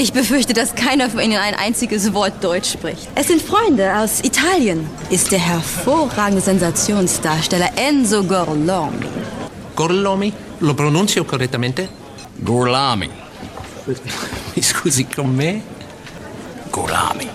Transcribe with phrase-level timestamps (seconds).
[0.00, 3.08] Ich befürchte, dass keiner von Ihnen ein einziges Wort Deutsch spricht.
[3.16, 4.88] Es sind Freunde aus Italien.
[5.10, 9.08] Ist der hervorragende Sensationsdarsteller Enzo Gorlomi.
[9.74, 10.32] Gorlomi?
[10.60, 11.88] Lo pronuncio correttamente?
[12.44, 13.10] Gorlami.
[14.54, 15.62] Mi scusi con me?
[16.70, 17.28] Gorlami.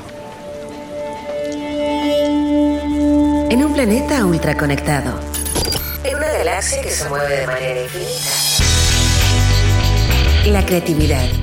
[3.50, 5.20] En un planeta ultraconectado.
[6.06, 8.32] En una galaxia que se mueve de manera infinita.
[10.46, 11.43] La creatividad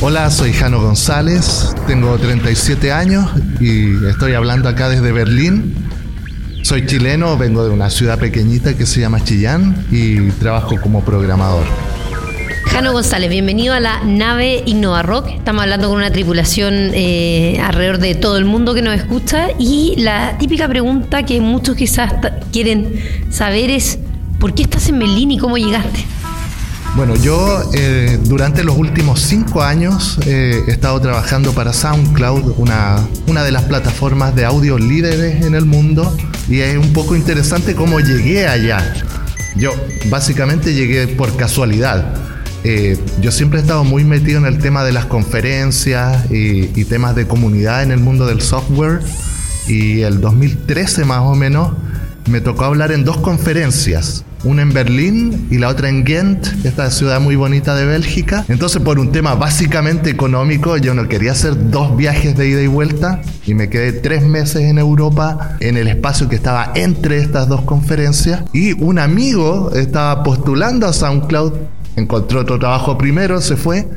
[0.00, 5.74] Hola, soy Jano González, tengo 37 años y estoy hablando acá desde Berlín.
[6.62, 11.64] Soy chileno, vengo de una ciudad pequeñita que se llama Chillán y trabajo como programador.
[12.66, 15.30] Jano González, bienvenido a la nave Innova Rock.
[15.30, 19.96] Estamos hablando con una tripulación eh, alrededor de todo el mundo que nos escucha y
[19.96, 22.12] la típica pregunta que muchos quizás
[22.52, 23.98] quieren saber es
[24.38, 26.17] ¿por qué estás en Berlín y cómo llegaste?
[26.96, 33.06] Bueno, yo eh, durante los últimos cinco años eh, he estado trabajando para SoundCloud, una,
[33.28, 36.16] una de las plataformas de audio líderes en el mundo,
[36.48, 38.94] y es un poco interesante cómo llegué allá.
[39.56, 39.72] Yo
[40.10, 42.14] básicamente llegué por casualidad.
[42.64, 46.84] Eh, yo siempre he estado muy metido en el tema de las conferencias y, y
[46.84, 49.00] temas de comunidad en el mundo del software,
[49.68, 51.72] y el 2013 más o menos
[52.28, 56.90] me tocó hablar en dos conferencias una en Berlín y la otra en Ghent, esta
[56.90, 58.44] ciudad muy bonita de Bélgica.
[58.48, 62.66] Entonces, por un tema básicamente económico, yo no quería hacer dos viajes de ida y
[62.66, 67.48] vuelta y me quedé tres meses en Europa, en el espacio que estaba entre estas
[67.48, 68.42] dos conferencias.
[68.52, 71.52] Y un amigo estaba postulando a SoundCloud,
[71.96, 73.88] encontró otro trabajo primero, se fue.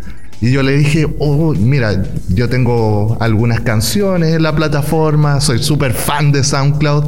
[0.42, 5.94] Y yo le dije, oh, mira, yo tengo algunas canciones en la plataforma, soy súper
[5.94, 7.06] fan de SoundCloud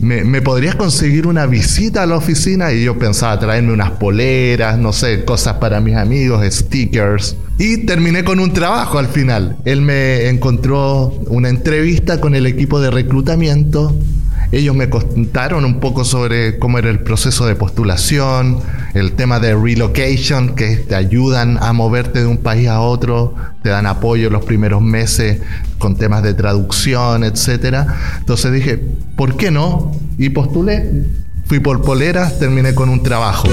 [0.00, 2.72] ¿Me, podrías conseguir una visita a la oficina?
[2.72, 7.36] Y yo pensaba traerme unas poleras, no sé, cosas para mis amigos, stickers.
[7.58, 9.56] Y terminé con un trabajo al final.
[9.64, 13.92] Él me encontró una entrevista con el equipo de reclutamiento
[14.50, 18.60] ellos me contaron un poco sobre cómo era el proceso de postulación,
[18.94, 23.68] el tema de relocation, que te ayudan a moverte de un país a otro, te
[23.68, 25.40] dan apoyo los primeros meses
[25.78, 27.86] con temas de traducción, etc.
[28.18, 28.82] Entonces dije,
[29.16, 29.92] ¿por qué no?
[30.16, 31.04] Y postulé.
[31.44, 33.48] Fui por poleras, terminé con un trabajo.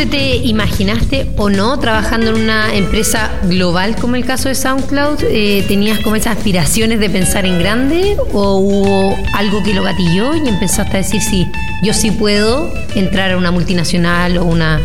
[0.00, 5.18] ¿Siempre te imaginaste o no trabajando en una empresa global como el caso de SoundCloud?
[5.24, 10.34] Eh, ¿Tenías como esas aspiraciones de pensar en grande o hubo algo que lo gatilló
[10.34, 11.46] y empezaste a decir, sí,
[11.82, 14.80] yo sí puedo entrar a una multinacional o una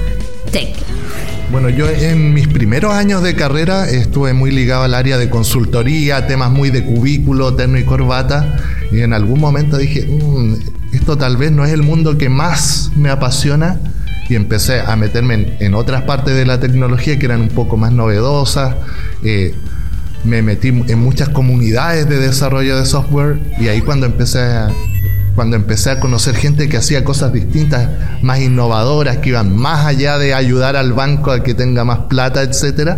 [0.51, 0.75] tech?
[1.49, 6.27] Bueno, yo en mis primeros años de carrera estuve muy ligado al área de consultoría,
[6.27, 8.57] temas muy de cubículo, terno y corbata,
[8.91, 10.55] y en algún momento dije, mm,
[10.91, 13.79] esto tal vez no es el mundo que más me apasiona,
[14.27, 17.91] y empecé a meterme en, otras partes de la tecnología que eran un poco más
[17.91, 18.75] novedosas.
[19.23, 19.53] Eh,
[20.23, 24.69] me metí en muchas comunidades de desarrollo de software y ahí cuando empecé a,
[25.35, 27.89] cuando empecé a conocer gente que hacía cosas distintas,
[28.23, 32.41] más innovadoras, que iban más allá de ayudar al banco a que tenga más plata,
[32.41, 32.97] etcétera,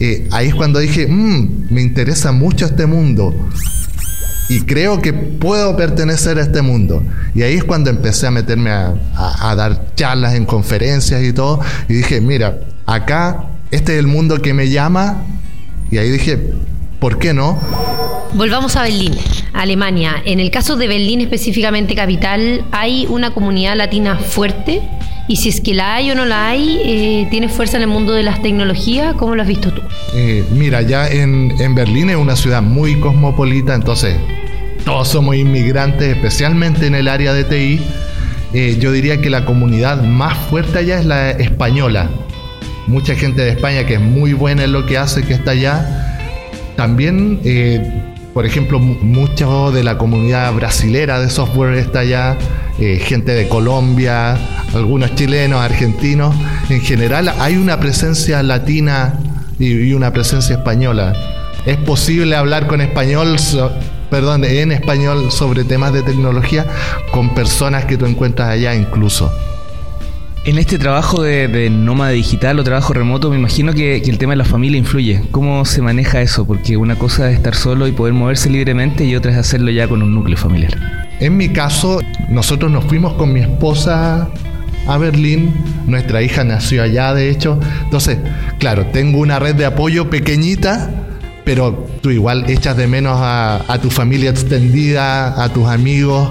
[0.00, 3.34] eh, ahí es cuando dije, mm, me interesa mucho este mundo
[4.48, 7.02] y creo que puedo pertenecer a este mundo.
[7.34, 11.60] Y ahí es cuando empecé a meterme a, dar charlas en conferencias y todo.
[11.88, 15.22] Y dije, mira, acá este es el mundo que me llama.
[15.90, 16.38] Y ahí dije,
[16.98, 17.58] ¿por qué no?
[18.32, 19.14] Volvamos a Berlín,
[19.52, 20.22] Alemania.
[20.24, 24.80] En el caso de Berlín específicamente capital, ¿hay una comunidad latina fuerte?
[25.28, 27.88] Y si es que la hay o no la hay, eh, ¿tiene fuerza en el
[27.88, 29.14] mundo de las tecnologías?
[29.14, 29.82] ¿Cómo lo has visto tú?
[30.14, 34.16] Eh, mira, ya en, en Berlín es una ciudad muy cosmopolita, entonces
[34.84, 37.80] todos somos inmigrantes, especialmente en el área de TI.
[38.54, 42.08] Eh, yo diría que la comunidad más fuerte allá es la española.
[42.86, 46.16] Mucha gente de España que es muy buena en lo que hace, que está allá.
[46.76, 48.02] También, eh,
[48.32, 52.38] por ejemplo, mucho de la comunidad brasilera de software está allá.
[52.78, 54.38] Eh, gente de Colombia,
[54.72, 56.34] algunos chilenos, argentinos.
[56.70, 59.18] En general hay una presencia latina
[59.58, 61.14] y, una presencia española.
[61.66, 63.36] Es posible hablar con español
[64.10, 66.66] perdón, en español sobre temas de tecnología
[67.10, 69.30] con personas que tú encuentras allá incluso.
[70.44, 74.16] En este trabajo de, de nómada digital o trabajo remoto, me imagino que, que, el
[74.16, 75.22] tema de la familia influye.
[75.30, 76.46] ¿Cómo se maneja eso?
[76.46, 79.86] Porque una cosa es estar solo y poder moverse libremente y otra es hacerlo ya
[79.88, 80.74] con un núcleo familiar.
[81.20, 82.00] En mi caso,
[82.30, 84.30] nosotros nos fuimos con mi esposa
[84.86, 85.52] a Berlín,
[85.86, 88.18] nuestra hija nació allá de hecho, entonces,
[88.58, 91.07] claro, tengo una red de apoyo pequeñita,
[91.48, 96.30] pero tú igual echas de menos a, tu familia extendida, a tus amigos,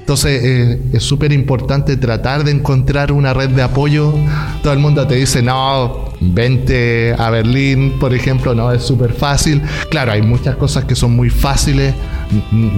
[0.00, 4.14] entonces eh, es súper importante tratar de encontrar una red de apoyo.
[4.62, 9.60] Todo el mundo te dice, no, vente a Berlín, por ejemplo, no, es súper fácil.
[9.90, 11.94] Claro, hay muchas cosas que son muy fáciles.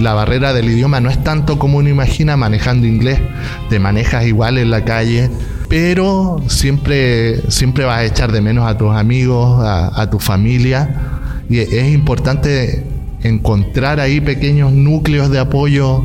[0.01, 3.21] La barrera del idioma no es tanto como uno imagina manejando inglés.
[3.69, 5.29] Te manejas igual en la calle.
[5.69, 11.16] Pero siempre, siempre vas a echar de menos a tus amigos, a tu familia.
[11.49, 12.83] Y es importante
[13.23, 16.03] encontrar ahí pequeños núcleos de apoyo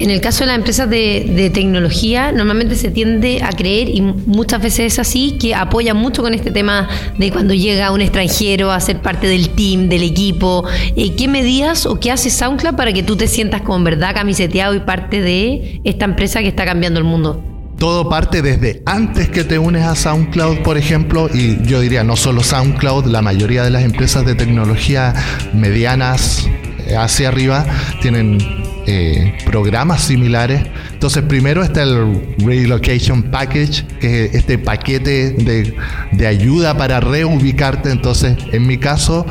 [0.00, 4.00] en el caso de las empresas de, de, tecnología, normalmente se tiende a creer, y
[4.00, 8.72] muchas veces es así, que apoyan mucho con este tema de cuando llega un extranjero
[8.72, 10.64] a ser parte del team, del equipo.
[10.96, 14.14] Eh, ¿Qué medidas o qué hace SoundCloud para que tú te sientas como en verdad
[14.14, 17.49] camiseteado y parte de esta empresa que está cambiando el mundo?
[17.80, 22.14] Todo parte desde antes que te unes a SoundCloud, por ejemplo, y yo diría no
[22.14, 25.14] solo SoundCloud, la mayoría de las empresas de tecnología
[25.54, 26.46] medianas
[26.94, 27.64] hacia arriba
[28.02, 28.36] tienen
[28.86, 30.62] eh, programas similares.
[30.92, 35.30] Entonces, primero está el Relocation Package, que es este paquete
[36.12, 37.90] de, ayuda para reubicarte.
[37.90, 39.24] Entonces, en mi caso,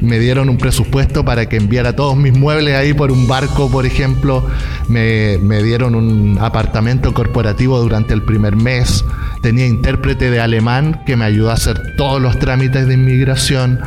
[0.00, 3.86] me dieron un presupuesto para que enviara todos mis muebles ahí por un barco, por
[3.86, 4.46] ejemplo.
[4.88, 9.04] Me, me dieron un apartamento corporativo durante el primer mes.
[9.42, 13.80] Tenía intérprete de alemán que me ayudó a hacer todos los trámites de inmigración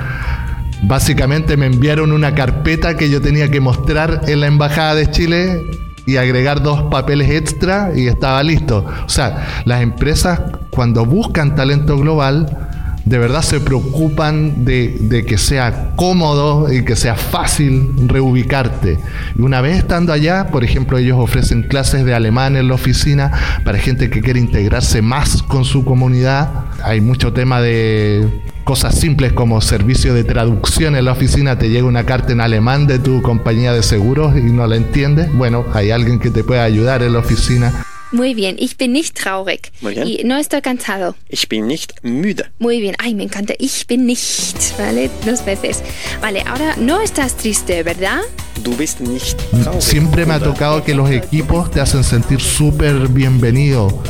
[0.86, 5.66] Básicamente me enviaron una carpeta que yo tenía que mostrar en la Embajada de Chile
[6.06, 8.86] y agregar dos papeles extra y estaba listo.
[9.06, 12.63] O sea, las empresas cuando buscan talento global,
[13.06, 18.98] de verdad se preocupan de, que sea cómodo y que sea fácil reubicarte.
[19.38, 23.32] Y una vez estando allá, por ejemplo, ellos ofrecen clases de alemán en la oficina
[23.66, 26.66] para gente que quiere integrarse más con su comunidad.
[26.84, 31.86] Hay mucho tema de cosas simples como servicio de traducción en la oficina, te llega
[31.86, 35.92] una carta en alemán de tu compañía de seguros y no la entiendes, bueno, hay
[35.92, 37.86] alguien que te puede ayudar en la oficina.
[38.14, 39.72] Muy bien, ich bin nicht traurig.
[39.82, 40.08] Muy bien.
[40.08, 41.16] Y no estoy cansado.
[41.30, 42.46] Ich bin nicht müde.
[42.60, 43.56] Muy bien, ay, me encanta.
[43.58, 45.10] Ich bin nicht, ¿vale?
[45.26, 45.82] Dos veces.
[46.22, 48.20] Vale, ahora no estás triste, ¿verdad?
[48.64, 49.82] Du bist nicht traurig.
[49.82, 54.04] Siempre me ha tocado que los equipos te hacen sentir súper bienvenido.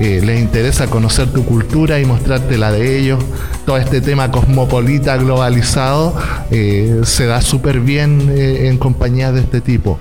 [0.00, 3.22] Eh, les interesa conocer tu cultura y mostrarte la de ellos.
[3.66, 6.16] Todo este tema cosmopolita, globalizado,
[6.50, 10.00] eh, se da súper bien eh, en compañías de este tipo.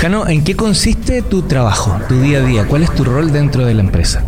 [0.00, 2.66] Jano, ¿en qué consiste tu trabajo, tu día a día?
[2.66, 4.24] ¿Cuál es tu rol dentro de la empresa?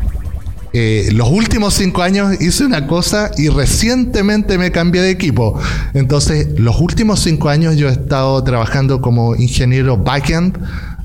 [0.74, 5.58] Eh, los últimos cinco años hice una cosa y recientemente me cambié de equipo.
[5.94, 10.58] Entonces, los últimos cinco años yo he estado trabajando como ingeniero backend,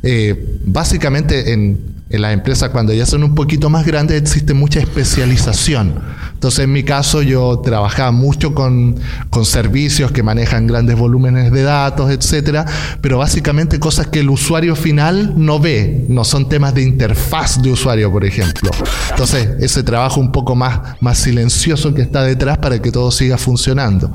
[0.04, 4.80] eh, básicamente en en las empresas cuando ya son un poquito más grandes existe mucha
[4.80, 5.96] especialización.
[6.38, 8.96] Entonces en mi caso yo trabajaba mucho con,
[9.32, 12.64] con servicios que manejan grandes volúmenes de datos, etcétera,
[13.02, 17.72] pero básicamente cosas que el usuario final no ve, no son temas de interfaz de
[17.72, 18.70] usuario, por ejemplo.
[19.10, 23.40] Entonces ese trabajo un poco más, más silencioso que está detrás para que todo siga
[23.40, 24.12] funcionando.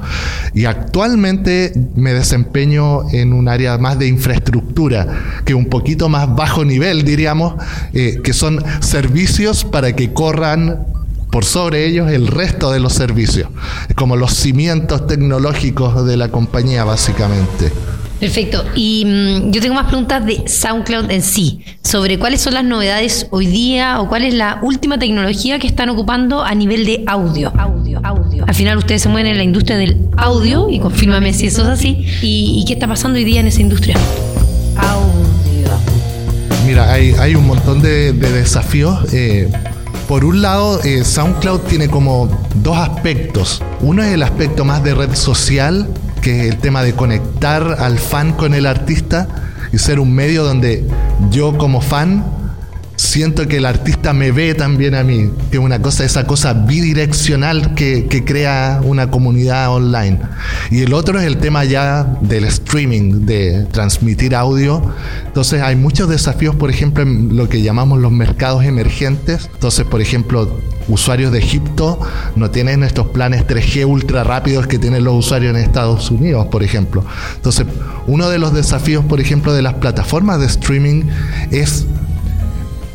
[0.55, 6.65] Y actualmente me desempeño en un área más de infraestructura, que un poquito más bajo
[6.65, 7.55] nivel, diríamos,
[7.95, 10.92] eh, que son servicios para que corran
[11.33, 13.49] por sobre ellos el resto de los servicios,
[13.97, 17.73] como los cimientos tecnológicos de la compañía básicamente.
[18.21, 18.63] Perfecto.
[18.75, 23.29] Y mmm, yo tengo más preguntas de SoundCloud en sí, sobre cuáles son las novedades
[23.31, 27.51] hoy día o cuál es la última tecnología que están ocupando a nivel de audio.
[27.59, 28.45] Audio, audio.
[28.47, 31.69] Al final ustedes se mueven en la industria del audio y confírmame si eso es
[31.69, 32.05] así.
[32.21, 33.97] ¿Y, y qué está pasando hoy día en esa industria?
[34.77, 35.71] Audio.
[36.67, 39.13] Mira, hay, hay un montón de, de desafíos.
[39.15, 39.51] Eh,
[40.13, 43.63] por un lado, eh, SoundCloud tiene como dos aspectos.
[43.81, 45.89] Uno es el aspecto más de red social,
[46.21, 49.27] que es el tema de conectar al fan con el artista
[49.73, 50.87] y ser un medio donde
[51.31, 52.27] yo como fan
[53.13, 56.55] siento que el artista me ve también a mí, que es una cosa, esa cosa
[56.55, 60.19] bidireccional que, que, crea una comunidad online.
[60.71, 64.83] Y el otro es el tema ya del streaming, de transmitir audio.
[65.27, 69.51] Entonces hay muchos desafíos, por ejemplo, en lo que llamamos los mercados emergentes.
[69.53, 72.01] Entonces, por ejemplo, usuarios de Egipto
[72.35, 76.63] no tienen estos planes 3G ultra rápidos que tienen los usuarios en Estados Unidos, por
[76.63, 77.05] ejemplo.
[77.37, 77.67] Entonces,
[78.07, 81.05] uno de los desafíos, por ejemplo, de las plataformas de streaming
[81.51, 81.85] es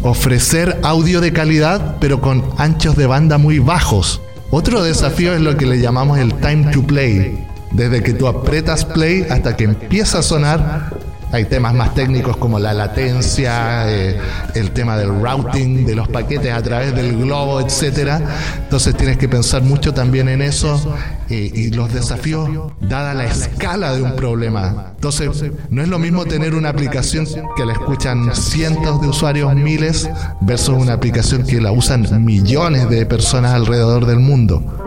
[0.07, 4.21] ofrecer audio de calidad, pero con anchos de banda muy bajos.
[4.49, 7.45] Otro desafío es lo que le llamamos el time to play.
[7.71, 10.93] Desde que tú apretas play hasta que empieza a sonar,
[11.31, 14.17] hay temas más técnicos como la latencia, eh,
[14.55, 18.21] el tema del routing de los paquetes a través del globo, etcétera.
[18.63, 20.95] Entonces tienes que pensar mucho también en eso
[21.29, 24.93] eh, y los desafíos dada la escala de un problema.
[24.95, 25.29] Entonces
[25.69, 30.09] no es lo mismo tener una aplicación que la escuchan cientos de usuarios, miles,
[30.41, 34.86] versus una aplicación que la usan millones de personas alrededor del mundo.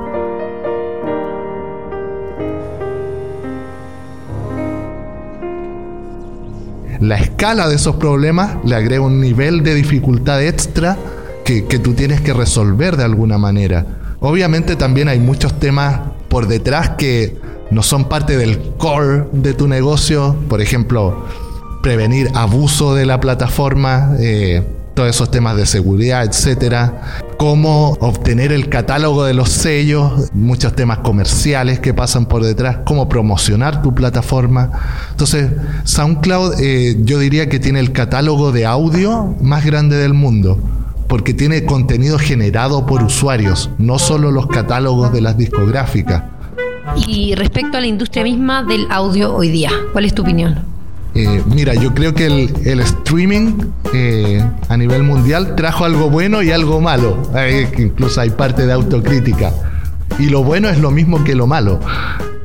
[7.01, 10.97] La escala de esos problemas le agrega un nivel de dificultad extra
[11.45, 13.85] que, tú tienes que resolver de alguna manera.
[14.21, 17.37] Obviamente también hay muchos temas por detrás que
[17.73, 21.27] no son parte del core de tu negocio, por ejemplo,
[21.83, 24.63] prevenir abuso de la plataforma, eh,
[24.95, 30.99] todos esos temas de seguridad, etcétera, cómo obtener el catálogo de los sellos, muchos temas
[30.99, 34.71] comerciales que pasan por detrás, cómo promocionar tu plataforma.
[35.13, 35.51] Entonces,
[35.85, 40.59] SoundCloud eh, yo diría que tiene el catálogo de audio más grande del mundo
[41.09, 46.25] porque tiene contenido generado por usuarios, no solo los catálogos de las discográficas.
[47.09, 50.70] Y respecto a la industria misma del audio hoy día, ¿cuál es tu opinión?
[51.15, 56.53] Eh, mira, yo creo que el, streaming eh, a nivel mundial trajo algo bueno y
[56.53, 57.21] algo malo.
[57.79, 59.53] incluso hay parte de autocrítica.
[60.19, 61.81] Y lo bueno es lo mismo que lo malo.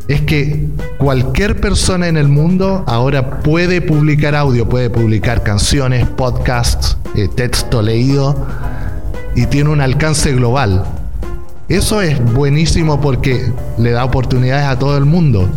[0.08, 0.68] Es que
[0.98, 7.82] cualquier persona en el mundo ahora puede publicar audio, puede publicar canciones, podcasts, eh, texto
[7.82, 8.48] leído
[9.36, 10.86] y tiene un alcance global.
[11.68, 15.50] Eso es buenísimo porque le da oportunidades a todo el mundo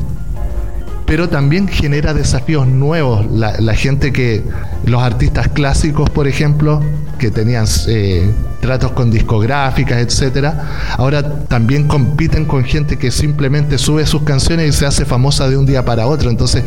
[1.09, 3.27] pero también genera desafíos nuevos.
[3.33, 4.45] La, gente que,
[4.85, 6.83] los artistas clásicos, por ejemplo,
[7.19, 14.05] que tenían eh, tratos con discográficas, etcétera, ahora también compiten con gente que simplemente sube
[14.05, 16.29] sus canciones y se hace famosa de un día para otro.
[16.29, 16.63] Entonces,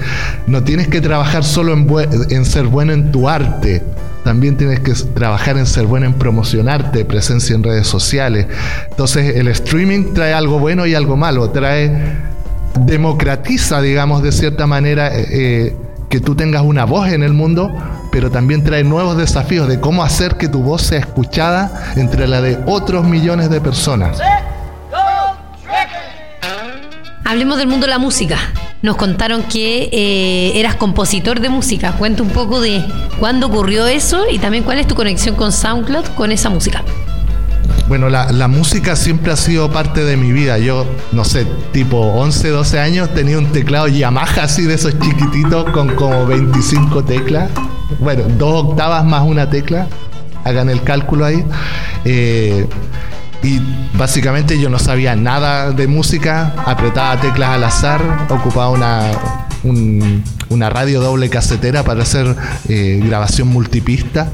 [0.48, 1.88] no tienes que trabajar solo en,
[2.32, 3.84] en ser bueno en tu arte,
[4.24, 8.48] también tienes que trabajar en ser bueno en promocionarte, presencia en redes sociales.
[8.90, 11.50] Entonces el streaming trae algo bueno y algo malo.
[11.50, 12.31] Trae
[12.80, 15.76] democratiza, digamos, de cierta manera, eh, eh,
[16.10, 17.72] que tú tengas una voz en el mundo,
[18.12, 22.42] pero también trae nuevos desafíos de cómo hacer que tu voz sea escuchada entre la
[22.42, 24.20] de otros millones de personas.
[27.24, 28.38] Hablemos del mundo de la música.
[28.82, 31.94] Nos contaron que eh, eras compositor de música.
[31.94, 32.84] Cuenta un poco de
[33.20, 36.84] cuándo ocurrió eso y también cuál es tu conexión con SoundCloud con esa música.
[37.88, 40.58] Bueno, la, música siempre ha sido parte de mi vida.
[40.58, 45.70] Yo, no sé, tipo 11, 12 años tenía un teclado Yamaha así de esos chiquititos
[45.72, 47.50] con como 25 teclas.
[48.00, 49.88] Bueno, dos octavas más una tecla.
[50.46, 51.44] Hagan el cálculo ahí.
[52.06, 52.68] Eh,
[53.44, 53.60] y
[53.98, 59.12] básicamente yo no sabía nada de música, apretaba teclas al azar, ocupaba una,
[59.64, 62.36] una radio doble casetera para hacer
[62.70, 64.32] eh, grabación multipista.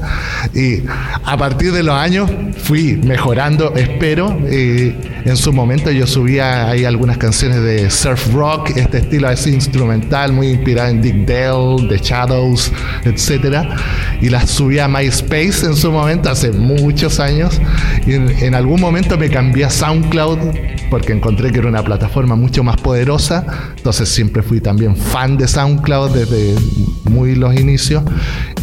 [0.54, 0.82] Y
[1.24, 2.30] a partir de los años
[2.62, 4.36] fui mejorando, espero.
[4.48, 10.32] en su momento yo subía ahí algunas canciones de surf rock, este estilo así instrumental,
[10.32, 12.72] muy inspirado en Dick Dale, The Shadows,
[13.04, 13.68] etc.
[14.20, 17.60] Y las subía a MySpace en su momento, hace muchos años.
[18.06, 22.36] Y en, en algún momento me cambié a SoundCloud porque encontré que era una plataforma
[22.36, 23.44] mucho más poderosa.
[23.76, 26.54] Entonces siempre fui también fan de SoundCloud desde
[27.08, 28.02] muy los inicios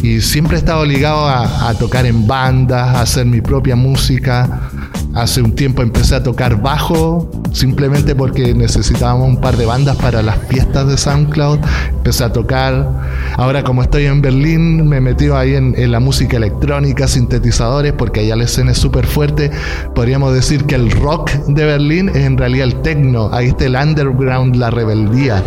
[0.02, 4.70] y siempre he estado ligado a, tocar en bandas, a hacer mi propia música.
[5.16, 10.20] Hace un tiempo empecé a tocar bajo simplemente porque necesitábamos un par de bandas para
[10.20, 11.58] las fiestas de SoundCloud.
[11.88, 12.86] Empecé a tocar.
[13.38, 18.20] Ahora como estoy en Berlín me he metido ahí en, la música electrónica, sintetizadores, porque
[18.20, 19.50] allá la escena es súper fuerte.
[19.94, 23.30] Podríamos decir que el rock de Berlín es en realidad el techno.
[23.32, 25.42] Ahí está el underground, la rebeldía.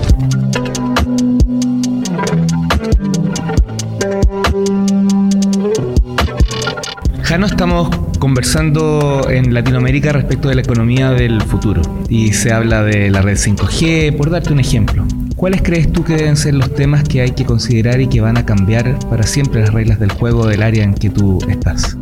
[7.21, 13.09] Jano, estamos conversando en Latinoamérica respecto de la economía del futuro y se habla de
[13.09, 15.05] la red 5G, por darte un ejemplo.
[15.35, 18.37] ¿Cuáles crees tú que deben ser los temas que hay que considerar y que van
[18.37, 21.97] a cambiar para siempre las reglas del juego del área en que tú estás?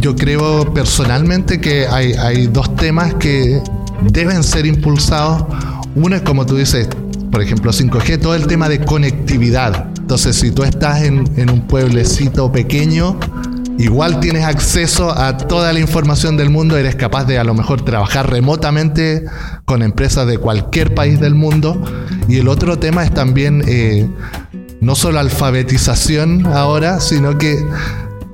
[0.00, 3.60] Yo creo personalmente que hay, dos temas que
[4.10, 5.44] deben ser impulsados.
[5.96, 6.88] Uno es como tú dices,
[7.30, 9.88] por ejemplo, 5G, todo el tema de conectividad.
[9.98, 13.18] Entonces, si tú estás en, en un pueblecito pequeño,
[13.78, 17.82] igual tienes acceso a toda la información del mundo, eres capaz de a lo mejor
[17.84, 19.24] trabajar remotamente
[19.64, 21.82] con empresas de cualquier país del mundo.
[22.28, 24.08] Y el otro tema es también eh,
[24.80, 27.64] no solo alfabetización ahora, sino que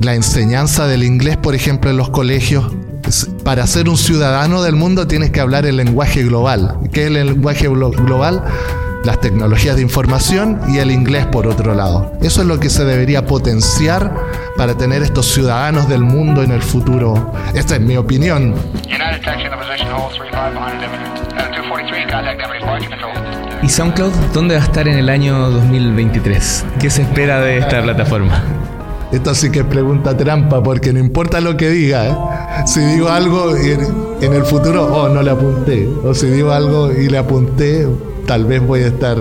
[0.00, 2.72] la enseñanza del inglés, por ejemplo, en los colegios.
[3.44, 6.78] Para ser un ciudadano del mundo tienes que hablar el lenguaje global.
[6.92, 8.44] ¿Qué es el lenguaje glo- global?
[9.04, 12.12] Las tecnologías de información y el inglés por otro lado.
[12.22, 14.14] Eso es lo que se debería potenciar
[14.62, 17.32] para tener estos ciudadanos del mundo en el futuro.
[17.52, 18.54] Esta es mi opinión.
[18.86, 21.18] United taxi in the position, hold 35 behind Dividend.
[21.32, 23.12] Uh, 243, contact Emery Parking Control.
[23.64, 26.64] ¿Y SoundCloud dónde va a estar en el año 2023?
[26.78, 28.40] ¿Qué se espera de esta plataforma?
[29.10, 32.06] Esto sí que es pregunta trampa, porque no importa lo que diga.
[32.06, 32.14] ¿eh?
[32.66, 33.80] Si digo algo en,
[34.20, 35.88] en el futuro, oh, no le apunté.
[36.04, 37.88] O si digo algo y le apunté,
[38.28, 39.16] tal vez voy a estar.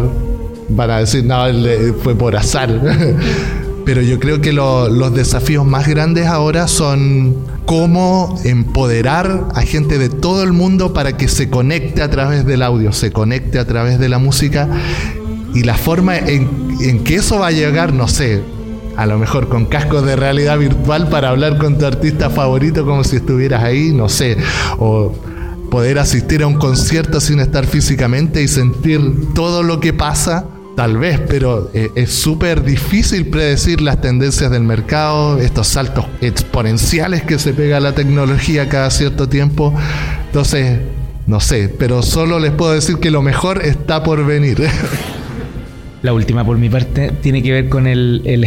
[0.70, 2.70] Van a decir, no, le- fue por azar.
[3.86, 7.36] Pero yo creo que lo- los desafíos más grandes ahora son
[7.66, 12.62] cómo empoderar a gente de todo el mundo para que se conecte a través del
[12.62, 14.68] audio, se conecte a través de la música.
[15.54, 18.42] Y la forma en que eso va a llegar, no sé,
[18.98, 23.04] a lo mejor con cascos de realidad virtual para hablar con tu artista favorito como
[23.04, 24.38] si estuvieras ahí, no sé,
[24.78, 25.14] o
[25.70, 29.00] poder asistir a un concierto sin estar físicamente y sentir
[29.34, 30.46] todo lo que pasa,
[30.82, 37.22] tal vez, pero eh, es súper difícil predecir las tendencias del mercado, estos saltos exponenciales
[37.22, 39.76] que se pega la tecnología cada cierto tiempo.
[40.26, 40.80] Entonces,
[41.28, 44.68] no sé, pero solo les puedo decir que lo mejor está por venir.
[46.02, 48.44] La última por mi parte tiene que ver con el, el,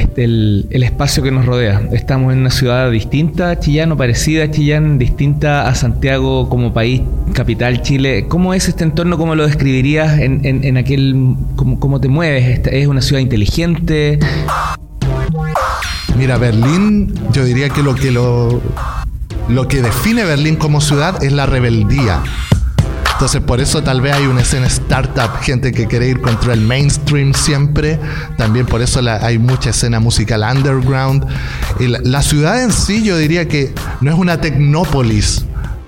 [0.71, 1.83] el- espacio que nos rodea.
[1.93, 6.73] Estamos en una ciudad distinta a Chillán o parecida a Chillán, distinta a Santiago como
[6.75, 8.27] país, capital, Chile.
[8.29, 9.19] ¿Cómo es este entorno?
[9.19, 11.15] ¿Cómo lo describirías en, en- en aquel...
[11.55, 12.61] Cómo, cómo te mueves?
[12.67, 14.19] ¿Es una ciudad inteligente?
[16.19, 18.61] Mira, Berlín, yo diría que lo que lo,
[19.49, 22.21] lo que define Berlín como ciudad es la rebeldía.
[23.15, 26.61] Entonces, por eso tal vez hay una escena startup, gente que quiere ir contra el
[26.61, 27.99] mainstream siempre.
[28.37, 31.25] También por eso la- hay mucha escena musical underground.
[31.79, 35.45] La, ciudad en sí, yo diría que no es una tecnópolis.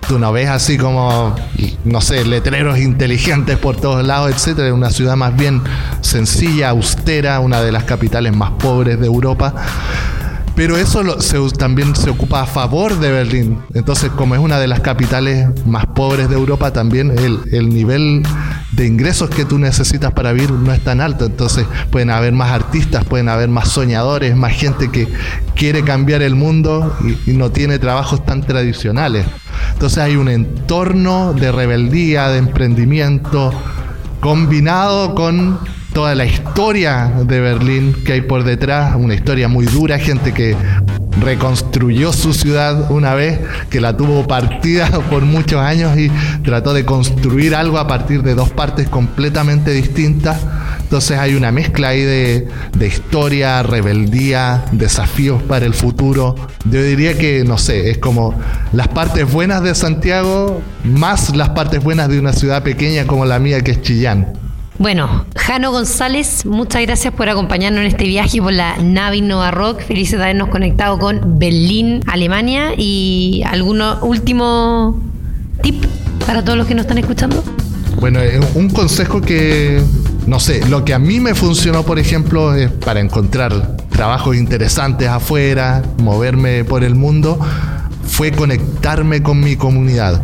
[0.09, 1.35] Tú no ves así como,
[1.85, 4.69] no sé, letreros inteligentes por todos lados, etcétera.
[4.69, 5.61] Es una ciudad más bien
[6.03, 9.53] sencilla, austera, una de las capitales más pobres de Europa.
[10.57, 13.59] Pero eso lo- se- también se ocupa a favor de Berlín.
[13.75, 18.23] Entonces, como es una de las capitales más pobres de Europa, también el, el nivel
[18.73, 21.27] de ingresos que tú necesitas para vivir no es tan alto.
[21.27, 25.07] Entonces, pueden haber más artistas, pueden haber más soñadores, más gente que
[25.55, 29.27] quiere cambiar el mundo y, y no tiene trabajos tan tradicionales.
[29.75, 33.53] Entonces, hay un entorno de rebeldía, de emprendimiento,
[34.21, 35.59] combinado con
[35.97, 40.55] toda la historia de Berlín que hay por detrás, una historia muy dura, gente que
[41.23, 46.11] reconstruyó su ciudad una vez, que la tuvo partida por muchos años y
[46.43, 50.37] trató de construir algo a partir de dos partes completamente distintas.
[50.83, 56.35] Entonces hay una mezcla ahí de, de historia, rebeldía, desafíos para el futuro.
[56.71, 58.39] Yo diría que, no sé, es como
[58.75, 63.39] las partes buenas de Santiago más las partes buenas de una ciudad pequeña como la
[63.39, 64.46] mía que es Chillán.
[64.79, 69.81] Bueno, Jano González, muchas gracias por acompañarnos en este viaje por la nave Innova Rock.
[69.81, 72.75] Felices de habernos conectado con Berlín, Alemania.
[72.77, 75.01] ¿Y algún último
[75.63, 75.83] tip
[76.27, 77.43] para todos los que nos están escuchando?
[78.01, 78.21] Bueno,
[78.55, 79.83] un consejo que,
[80.27, 82.53] no sé, lo que a mí me funcionó, por ejemplo,
[82.85, 87.39] para encontrar trabajos interesantes afuera, moverme por el mundo,
[88.07, 90.21] fue conectarme con mi comunidad.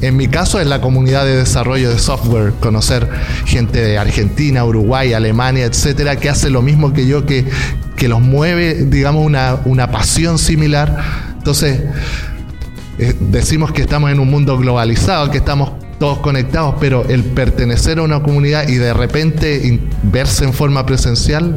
[0.00, 3.08] En mi caso es la comunidad de desarrollo de software, conocer
[3.44, 7.44] gente de Argentina, Uruguay, Alemania, etcétera, que hace lo mismo que yo, que,
[7.96, 10.96] que los mueve, digamos, una, una pasión similar.
[11.36, 11.82] Entonces,
[12.98, 17.98] eh, decimos que estamos en un mundo globalizado, que estamos todos conectados, pero el pertenecer
[17.98, 21.56] a una comunidad y de repente verse en forma presencial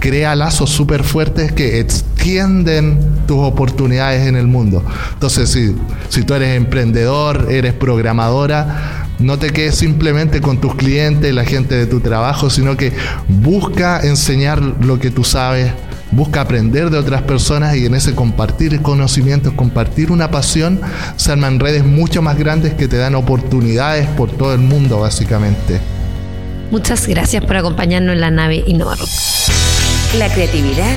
[0.00, 1.86] crea lazos súper fuertes que
[2.26, 4.84] extienden tus oportunidades en el mundo.
[5.12, 5.76] Entonces, si,
[6.08, 11.76] si tú eres emprendedor, eres programadora, no te quedes simplemente con tus clientes, la gente
[11.76, 12.92] de tu trabajo, sino que
[13.28, 15.70] busca enseñar lo que tú sabes,
[16.10, 20.80] busca aprender de otras personas y en ese compartir conocimientos, compartir una pasión,
[21.14, 25.80] se arman redes mucho más grandes que te dan oportunidades por todo el mundo, básicamente.
[26.72, 28.96] Muchas gracias por acompañarnos en la nave Innova.
[30.18, 30.96] La creatividad